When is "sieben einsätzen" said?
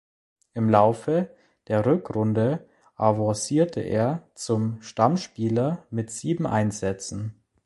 6.09-7.35